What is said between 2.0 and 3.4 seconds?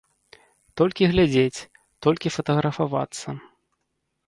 толькі фатаграфавацца.